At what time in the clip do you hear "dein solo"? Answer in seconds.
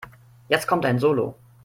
0.83-1.35